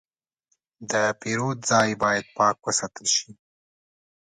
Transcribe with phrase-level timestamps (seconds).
[0.91, 3.29] د پیرود ځای باید پاک وساتل شي.